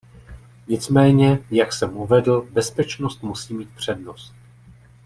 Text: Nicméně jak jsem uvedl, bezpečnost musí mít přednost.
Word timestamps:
Nicméně 0.67 1.45
jak 1.51 1.73
jsem 1.73 1.97
uvedl, 1.97 2.41
bezpečnost 2.51 3.23
musí 3.23 3.53
mít 3.53 3.69
přednost. 3.75 4.33